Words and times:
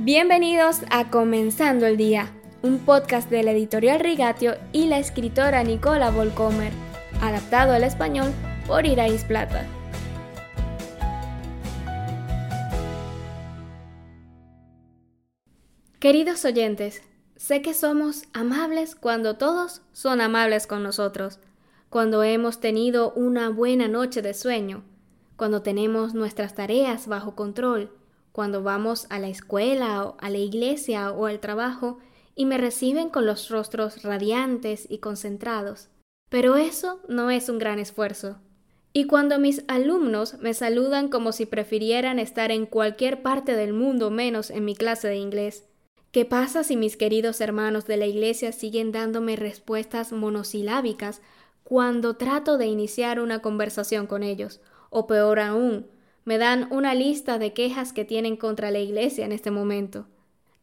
Bienvenidos 0.00 0.82
a 0.90 1.10
Comenzando 1.10 1.84
el 1.84 1.96
Día, 1.96 2.32
un 2.62 2.78
podcast 2.78 3.28
de 3.30 3.42
la 3.42 3.50
editorial 3.50 3.98
Rigatio 3.98 4.54
y 4.72 4.86
la 4.86 5.00
escritora 5.00 5.64
Nicola 5.64 6.12
Volcomer, 6.12 6.72
adaptado 7.20 7.72
al 7.72 7.82
español 7.82 8.32
por 8.68 8.86
Irais 8.86 9.24
Plata. 9.24 9.66
Queridos 15.98 16.44
oyentes, 16.44 17.02
sé 17.34 17.60
que 17.60 17.74
somos 17.74 18.22
amables 18.32 18.94
cuando 18.94 19.36
todos 19.36 19.82
son 19.92 20.20
amables 20.20 20.68
con 20.68 20.84
nosotros, 20.84 21.40
cuando 21.90 22.22
hemos 22.22 22.60
tenido 22.60 23.12
una 23.14 23.48
buena 23.48 23.88
noche 23.88 24.22
de 24.22 24.32
sueño, 24.32 24.84
cuando 25.34 25.62
tenemos 25.62 26.14
nuestras 26.14 26.54
tareas 26.54 27.08
bajo 27.08 27.34
control, 27.34 27.97
cuando 28.38 28.62
vamos 28.62 29.08
a 29.10 29.18
la 29.18 29.26
escuela 29.26 30.04
o 30.04 30.16
a 30.20 30.30
la 30.30 30.38
iglesia 30.38 31.10
o 31.10 31.26
al 31.26 31.40
trabajo 31.40 31.98
y 32.36 32.44
me 32.44 32.56
reciben 32.56 33.08
con 33.08 33.26
los 33.26 33.48
rostros 33.48 34.04
radiantes 34.04 34.86
y 34.88 34.98
concentrados. 34.98 35.88
Pero 36.28 36.54
eso 36.54 37.00
no 37.08 37.32
es 37.32 37.48
un 37.48 37.58
gran 37.58 37.80
esfuerzo. 37.80 38.38
Y 38.92 39.06
cuando 39.06 39.40
mis 39.40 39.64
alumnos 39.66 40.38
me 40.38 40.54
saludan 40.54 41.08
como 41.08 41.32
si 41.32 41.46
prefirieran 41.46 42.20
estar 42.20 42.52
en 42.52 42.66
cualquier 42.66 43.22
parte 43.22 43.56
del 43.56 43.72
mundo 43.72 44.08
menos 44.08 44.50
en 44.50 44.64
mi 44.64 44.76
clase 44.76 45.08
de 45.08 45.16
inglés. 45.16 45.64
¿Qué 46.12 46.24
pasa 46.24 46.62
si 46.62 46.76
mis 46.76 46.96
queridos 46.96 47.40
hermanos 47.40 47.86
de 47.86 47.96
la 47.96 48.06
iglesia 48.06 48.52
siguen 48.52 48.92
dándome 48.92 49.34
respuestas 49.34 50.12
monosilábicas 50.12 51.22
cuando 51.64 52.14
trato 52.14 52.56
de 52.56 52.66
iniciar 52.66 53.18
una 53.18 53.42
conversación 53.42 54.06
con 54.06 54.22
ellos? 54.22 54.60
O 54.90 55.08
peor 55.08 55.40
aún, 55.40 55.88
me 56.28 56.36
dan 56.36 56.68
una 56.70 56.94
lista 56.94 57.38
de 57.38 57.54
quejas 57.54 57.94
que 57.94 58.04
tienen 58.04 58.36
contra 58.36 58.70
la 58.70 58.80
Iglesia 58.80 59.24
en 59.24 59.32
este 59.32 59.50
momento. 59.50 60.08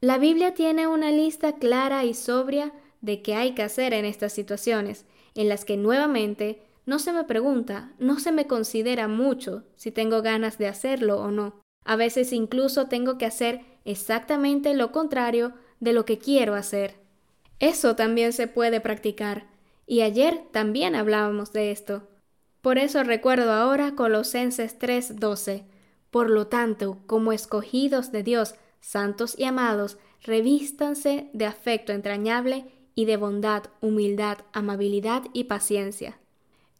La 0.00 0.16
Biblia 0.16 0.54
tiene 0.54 0.86
una 0.86 1.10
lista 1.10 1.56
clara 1.56 2.06
y 2.06 2.14
sobria 2.14 2.72
de 3.02 3.20
qué 3.20 3.34
hay 3.34 3.52
que 3.52 3.62
hacer 3.62 3.92
en 3.92 4.06
estas 4.06 4.32
situaciones, 4.32 5.04
en 5.34 5.50
las 5.50 5.66
que 5.66 5.76
nuevamente 5.76 6.62
no 6.86 6.98
se 6.98 7.12
me 7.12 7.24
pregunta, 7.24 7.92
no 7.98 8.18
se 8.18 8.32
me 8.32 8.46
considera 8.46 9.06
mucho 9.06 9.64
si 9.76 9.90
tengo 9.90 10.22
ganas 10.22 10.56
de 10.56 10.66
hacerlo 10.66 11.20
o 11.20 11.30
no. 11.30 11.60
A 11.84 11.94
veces 11.94 12.32
incluso 12.32 12.86
tengo 12.86 13.18
que 13.18 13.26
hacer 13.26 13.60
exactamente 13.84 14.72
lo 14.72 14.92
contrario 14.92 15.52
de 15.78 15.92
lo 15.92 16.06
que 16.06 16.16
quiero 16.16 16.54
hacer. 16.54 16.94
Eso 17.58 17.96
también 17.96 18.32
se 18.32 18.46
puede 18.46 18.80
practicar, 18.80 19.50
y 19.86 20.00
ayer 20.00 20.40
también 20.52 20.94
hablábamos 20.94 21.52
de 21.52 21.70
esto. 21.70 22.08
Por 22.62 22.78
eso 22.78 23.02
recuerdo 23.02 23.52
ahora 23.52 23.94
Colosenses 23.94 24.78
3:12. 24.78 25.64
Por 26.10 26.28
lo 26.28 26.48
tanto, 26.48 26.98
como 27.06 27.32
escogidos 27.32 28.12
de 28.12 28.22
Dios, 28.22 28.54
santos 28.80 29.38
y 29.38 29.44
amados, 29.44 29.98
revístanse 30.22 31.30
de 31.32 31.46
afecto 31.46 31.92
entrañable 31.92 32.66
y 32.94 33.06
de 33.06 33.16
bondad, 33.16 33.64
humildad, 33.80 34.38
amabilidad 34.52 35.22
y 35.32 35.44
paciencia. 35.44 36.18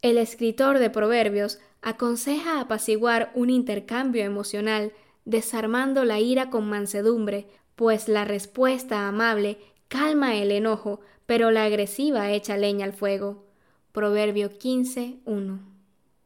El 0.02 0.18
escritor 0.18 0.78
de 0.78 0.90
Proverbios 0.90 1.58
aconseja 1.82 2.60
apaciguar 2.60 3.30
un 3.34 3.48
intercambio 3.48 4.24
emocional, 4.24 4.92
desarmando 5.24 6.04
la 6.04 6.20
ira 6.20 6.50
con 6.50 6.68
mansedumbre, 6.68 7.46
pues 7.76 8.08
la 8.08 8.24
respuesta 8.24 9.08
amable 9.08 9.58
calma 9.88 10.36
el 10.36 10.52
enojo, 10.52 11.00
pero 11.26 11.50
la 11.50 11.64
agresiva 11.64 12.30
echa 12.32 12.56
leña 12.56 12.84
al 12.84 12.92
fuego. 12.92 13.49
Proverbio 13.92 14.50
15.1. 14.50 15.58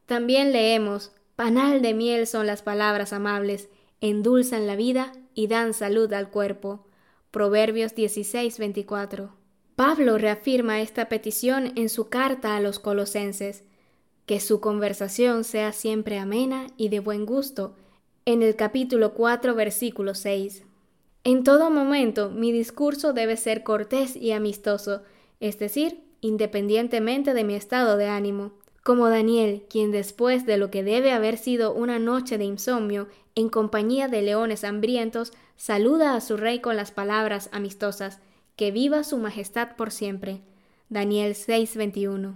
También 0.05 0.51
leemos, 0.51 1.11
Panal 1.35 1.81
de 1.81 1.93
miel 1.93 2.27
son 2.27 2.47
las 2.47 2.61
palabras 2.61 3.11
amables, 3.11 3.69
endulzan 3.99 4.67
la 4.67 4.75
vida 4.75 5.11
y 5.33 5.47
dan 5.47 5.73
salud 5.73 6.11
al 6.13 6.29
cuerpo. 6.29 6.85
Proverbios 7.31 7.93
16.24. 7.93 9.31
Pablo 9.75 10.17
reafirma 10.17 10.79
esta 10.79 11.09
petición 11.09 11.73
en 11.75 11.89
su 11.89 12.07
carta 12.07 12.55
a 12.55 12.61
los 12.61 12.79
colosenses, 12.79 13.63
que 14.25 14.39
su 14.39 14.61
conversación 14.61 15.43
sea 15.43 15.73
siempre 15.73 16.17
amena 16.17 16.67
y 16.77 16.87
de 16.87 17.01
buen 17.01 17.25
gusto, 17.25 17.75
en 18.23 18.41
el 18.41 18.55
capítulo 18.55 19.13
4, 19.13 19.53
versículo 19.53 20.15
6. 20.15 20.63
En 21.25 21.43
todo 21.43 21.69
momento 21.69 22.29
mi 22.29 22.53
discurso 22.53 23.11
debe 23.11 23.35
ser 23.35 23.63
cortés 23.63 24.15
y 24.15 24.31
amistoso, 24.31 25.01
es 25.41 25.59
decir, 25.59 26.05
independientemente 26.25 27.33
de 27.33 27.43
mi 27.43 27.55
estado 27.55 27.97
de 27.97 28.07
ánimo, 28.07 28.53
como 28.83 29.09
Daniel, 29.09 29.65
quien 29.69 29.91
después 29.91 30.45
de 30.45 30.57
lo 30.57 30.69
que 30.69 30.83
debe 30.83 31.11
haber 31.11 31.37
sido 31.37 31.73
una 31.73 31.99
noche 31.99 32.37
de 32.37 32.45
insomnio, 32.45 33.07
en 33.35 33.49
compañía 33.49 34.07
de 34.07 34.21
leones 34.21 34.63
hambrientos, 34.63 35.33
saluda 35.55 36.15
a 36.15 36.21
su 36.21 36.37
rey 36.37 36.59
con 36.59 36.75
las 36.75 36.91
palabras 36.91 37.49
amistosas, 37.51 38.19
que 38.55 38.71
viva 38.71 39.03
su 39.03 39.17
majestad 39.17 39.75
por 39.75 39.91
siempre. 39.91 40.41
Daniel 40.89 41.35
6:21. 41.35 42.35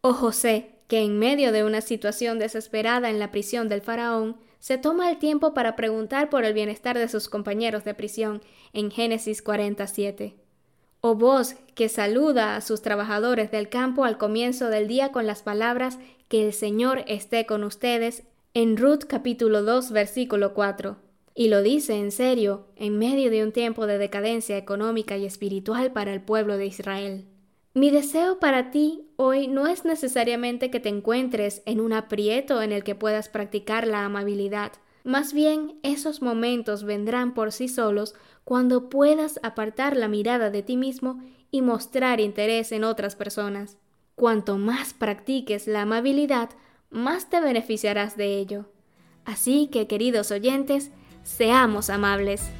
O 0.00 0.12
José, 0.12 0.70
que 0.88 1.00
en 1.00 1.18
medio 1.18 1.52
de 1.52 1.64
una 1.64 1.80
situación 1.80 2.38
desesperada 2.38 3.10
en 3.10 3.18
la 3.18 3.30
prisión 3.30 3.68
del 3.68 3.82
faraón, 3.82 4.36
se 4.58 4.78
toma 4.78 5.10
el 5.10 5.18
tiempo 5.18 5.54
para 5.54 5.74
preguntar 5.74 6.30
por 6.30 6.44
el 6.44 6.54
bienestar 6.54 6.96
de 6.96 7.08
sus 7.08 7.28
compañeros 7.28 7.84
de 7.84 7.94
prisión 7.94 8.42
en 8.72 8.90
Génesis 8.90 9.42
47. 9.42 10.41
O 11.04 11.16
vos 11.16 11.56
que 11.74 11.88
saluda 11.88 12.54
a 12.54 12.60
sus 12.60 12.80
trabajadores 12.80 13.50
del 13.50 13.68
campo 13.68 14.04
al 14.04 14.18
comienzo 14.18 14.68
del 14.68 14.86
día 14.86 15.10
con 15.10 15.26
las 15.26 15.42
palabras 15.42 15.98
que 16.28 16.46
el 16.46 16.52
Señor 16.52 17.02
esté 17.08 17.44
con 17.44 17.64
ustedes 17.64 18.22
en 18.54 18.76
Ruth 18.76 19.06
capítulo 19.08 19.64
2 19.64 19.90
versículo 19.90 20.54
4. 20.54 20.96
Y 21.34 21.48
lo 21.48 21.60
dice 21.60 21.98
en 21.98 22.12
serio, 22.12 22.68
en 22.76 23.00
medio 23.00 23.32
de 23.32 23.42
un 23.42 23.50
tiempo 23.50 23.88
de 23.88 23.98
decadencia 23.98 24.56
económica 24.56 25.16
y 25.16 25.26
espiritual 25.26 25.90
para 25.90 26.12
el 26.12 26.20
pueblo 26.20 26.56
de 26.56 26.66
Israel. 26.66 27.24
Mi 27.74 27.90
deseo 27.90 28.38
para 28.38 28.70
ti 28.70 29.08
hoy 29.16 29.48
no 29.48 29.66
es 29.66 29.84
necesariamente 29.84 30.70
que 30.70 30.78
te 30.78 30.88
encuentres 30.88 31.62
en 31.66 31.80
un 31.80 31.94
aprieto 31.94 32.62
en 32.62 32.70
el 32.70 32.84
que 32.84 32.94
puedas 32.94 33.28
practicar 33.28 33.88
la 33.88 34.04
amabilidad, 34.04 34.70
más 35.04 35.32
bien, 35.32 35.78
esos 35.82 36.22
momentos 36.22 36.84
vendrán 36.84 37.34
por 37.34 37.52
sí 37.52 37.68
solos 37.68 38.14
cuando 38.44 38.88
puedas 38.88 39.40
apartar 39.42 39.96
la 39.96 40.08
mirada 40.08 40.50
de 40.50 40.62
ti 40.62 40.76
mismo 40.76 41.22
y 41.50 41.62
mostrar 41.62 42.20
interés 42.20 42.72
en 42.72 42.84
otras 42.84 43.16
personas. 43.16 43.78
Cuanto 44.14 44.58
más 44.58 44.94
practiques 44.94 45.66
la 45.66 45.82
amabilidad, 45.82 46.50
más 46.90 47.30
te 47.30 47.40
beneficiarás 47.40 48.16
de 48.16 48.38
ello. 48.38 48.66
Así 49.24 49.68
que, 49.72 49.86
queridos 49.86 50.30
oyentes, 50.30 50.90
seamos 51.24 51.90
amables. 51.90 52.50